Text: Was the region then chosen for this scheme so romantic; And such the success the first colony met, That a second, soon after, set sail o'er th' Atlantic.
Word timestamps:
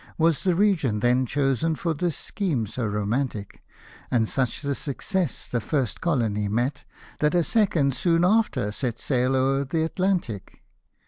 Was 0.17 0.41
the 0.41 0.55
region 0.55 0.99
then 1.01 1.27
chosen 1.27 1.75
for 1.75 1.93
this 1.93 2.17
scheme 2.17 2.65
so 2.65 2.87
romantic; 2.87 3.61
And 4.09 4.27
such 4.27 4.63
the 4.63 4.73
success 4.73 5.47
the 5.47 5.61
first 5.61 6.01
colony 6.01 6.47
met, 6.47 6.85
That 7.19 7.35
a 7.35 7.43
second, 7.43 7.93
soon 7.93 8.25
after, 8.25 8.71
set 8.71 8.97
sail 8.97 9.35
o'er 9.35 9.63
th' 9.63 9.75
Atlantic. 9.75 10.63